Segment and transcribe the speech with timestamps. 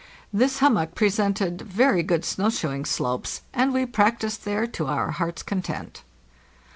[0.33, 5.43] This hummock presented very good snow shoeing slopes, and we practised there to our heart's
[5.43, 6.01] content.